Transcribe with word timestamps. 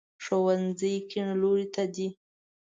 ښوونځی 0.23 0.93
کیڼ 1.09 1.27
لوري 1.41 1.67
ته 1.73 1.83
دی 1.93 2.07